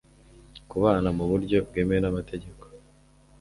kubana 0.69 1.09
mu 1.17 1.23
buryo 1.31 1.57
bwemewe 1.67 2.01
n'amategeko 2.01 2.63